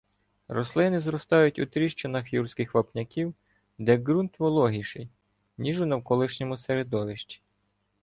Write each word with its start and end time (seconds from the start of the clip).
Рослини 0.47 0.99
зростають 0.99 1.59
у 1.59 1.65
тріщинах 1.65 2.33
юрських 2.33 2.73
вапняків, 2.73 3.33
де 3.77 3.97
ґрунт 3.97 4.39
вологіший, 4.39 5.09
ніж 5.57 5.81
у 5.81 5.85
навколишньому 5.85 6.57
середовищі. 6.57 7.41